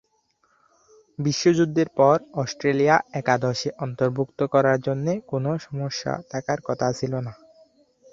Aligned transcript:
বিশ্বযুদ্ধের 1.19 1.89
পর 1.97 2.15
অস্ট্রেলিয়া 2.33 2.95
একাদশে 3.13 3.69
অন্তর্ভুক্ত 3.79 4.39
করার 4.53 4.77
জন্যে 4.81 5.13
কোন 5.27 5.45
সমস্যা 5.67 6.11
থাকার 6.31 6.59
কথা 6.67 6.87
ছিল 6.99 7.13
না। 7.19 7.33